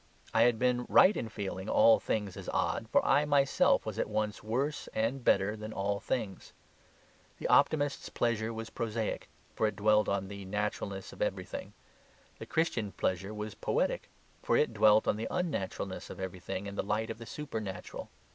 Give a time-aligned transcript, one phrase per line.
[0.33, 4.09] I had been right in feeling all things as odd, for I myself was at
[4.09, 6.53] once worse and better than all things.
[7.37, 11.73] The optimist's pleasure was prosaic, for it dwelt on the naturalness of everything;
[12.39, 14.09] the Christian pleasure was poetic,
[14.41, 18.09] for it dwelt on the unnaturalness of everything in the light of the supernatural.